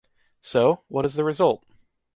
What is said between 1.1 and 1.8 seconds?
the result?